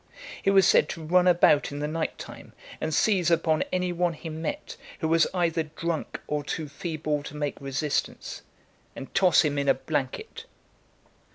He 0.41 0.49
was 0.49 0.67
said 0.67 0.89
to 0.89 1.03
run 1.03 1.27
about 1.27 1.71
in 1.71 1.77
the 1.77 1.87
night 1.87 2.17
time, 2.17 2.53
and 2.81 2.91
seize 2.91 3.29
upon 3.29 3.63
any 3.71 3.93
one 3.93 4.13
he 4.13 4.29
met, 4.29 4.75
who 4.99 5.07
was 5.07 5.27
either 5.31 5.61
drunk 5.61 6.19
or 6.25 6.43
too 6.43 6.67
feeble 6.67 7.21
to 7.21 7.37
make 7.37 7.61
resistance, 7.61 8.41
and 8.95 9.13
toss 9.13 9.41
him 9.45 9.59
in 9.59 9.67
a 9.69 9.75
blanket. 9.75 10.45